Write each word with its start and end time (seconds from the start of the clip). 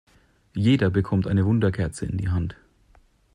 Jeder 0.55 0.89
bekommt 0.89 1.27
eine 1.27 1.45
Wunderkerze 1.45 2.07
in 2.07 2.17
die 2.17 2.29
Hand. 2.29 2.55